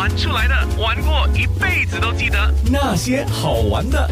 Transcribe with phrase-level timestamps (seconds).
[0.00, 4.10] 玩出来的，玩过一辈子都记得那些好玩的。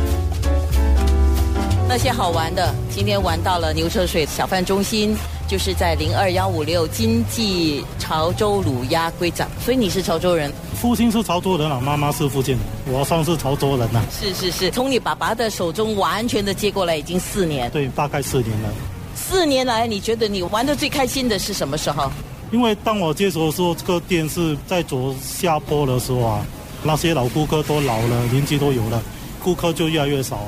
[1.88, 5.16] 那些好玩的，今天玩到了牛车水小贩中心，
[5.48, 9.48] 就是在零二幺五六经济潮州卤鸭龟掌。
[9.64, 10.52] 所以你是潮州人？
[10.74, 14.02] 父亲是潮州人啊，妈妈是福建人，我算是潮州人呐。
[14.12, 17.70] 是是是，从你爸爸的手中完全的接过来，已经四年。
[17.70, 18.68] 对，大概四年了。
[19.14, 22.12] 四年来，你觉得你玩的最开心的是什么时候？
[22.50, 26.46] 因为当我接手的时候，这个店是在走下坡的时候啊，
[26.82, 29.02] 那些老顾客都老了，年纪都有了，
[29.42, 30.40] 顾客就越来越少。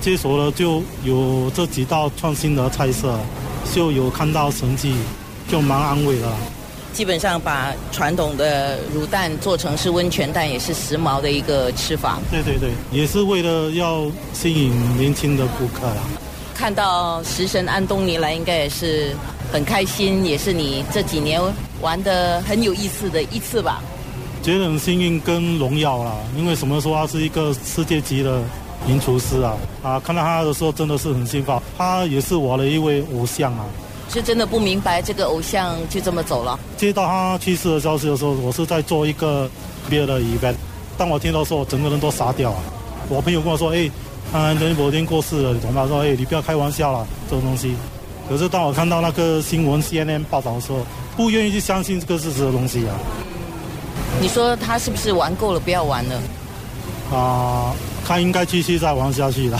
[0.00, 3.18] 接手了就有这几道创新的菜色，
[3.74, 4.94] 就有看到成绩，
[5.48, 6.32] 就蛮安慰了。
[6.92, 12.20] 基本上把传统的卤蛋做成是温泉蛋，也是时髦的一个吃法。
[12.30, 16.06] 对对对，也是为了要吸引年轻的顾客啊。
[16.54, 19.14] 看到食神安东尼来，应该也是
[19.52, 21.40] 很开心，也是你这几年
[21.80, 23.82] 玩的很有意思的一次吧？
[24.42, 28.40] 觉得很幸运跟荣耀啦，因为什么说他是一个世界级的
[28.86, 30.00] 名厨师啊啊！
[30.00, 33.64] 看到他的时候真的是很兴奋，他也是我的一位偶像啊。
[34.10, 36.58] 是真的不明白这个偶像就这么走了。
[36.76, 39.50] 接到他去世的消息的时候，我是在做一个
[39.90, 40.54] 别的 event，
[40.96, 42.58] 当我听到说，我整个人都傻掉了。
[43.08, 43.90] 我朋友跟我说：“哎。”
[44.30, 47.74] 啊，人某天过世了，同胞说：“哎，你不要开玩笑了，这种东西。”
[48.28, 50.80] 可是当我看到那个新闻 CNN 报道的时候，
[51.16, 52.94] 不愿意去相信这个事实的东西啊。
[54.20, 56.20] 你说他是不是玩够了，不要玩了？
[57.16, 57.72] 啊，
[58.04, 59.58] 他应该继续再玩下去了。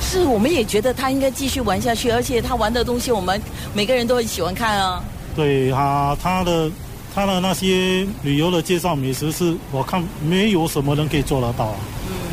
[0.00, 3.40] 是，我们也觉得他应该继续玩下去，而且他玩的东西，我们
[3.74, 5.04] 每个人都很喜欢看啊。
[5.36, 6.70] 对他，他的
[7.14, 11.76] 他的那些旅游的介绍美食，是我看没有什么人可以做得到啊。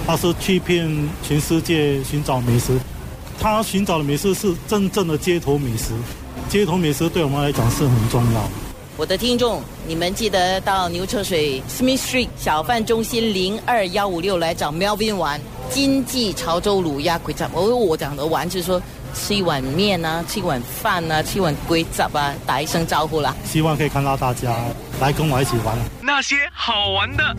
[0.08, 0.90] 他是去遍
[1.22, 2.80] 全世界寻找美食，
[3.40, 5.94] 他寻找的美食是真正的街头美食，
[6.50, 8.42] 街头美食对我们来讲是很重要。
[8.98, 17.50] 我的听众，你们记得到牛车水 Smith Street 小贩中心零二幺五六来找 Melvin 玩经济潮州卤鸭龟杂。
[17.54, 18.82] 我我讲的玩就是说
[19.14, 23.36] 吃一碗面啊，吃一碗饭啊，吃一碗龟杂啊，打一声招呼啦。
[23.44, 24.56] 希望可以看到大家
[25.02, 27.36] 来跟我一起玩那些好玩的。